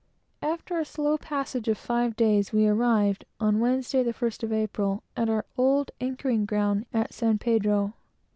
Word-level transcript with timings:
After 0.41 0.79
a 0.79 0.83
slow 0.83 1.19
passage 1.19 1.67
of 1.67 1.77
five 1.77 2.15
days, 2.15 2.51
we 2.51 2.65
arrived, 2.67 3.23
on 3.39 3.59
Wednesday, 3.59 4.01
the 4.01 4.13
first 4.13 4.41
of 4.41 4.51
April, 4.51 5.03
at 5.15 5.29
our 5.29 5.45
old 5.59 5.91
anchoring 6.01 6.43
ground 6.47 6.87
at 6.91 7.13
San 7.13 7.37
Pedro. 7.37 7.93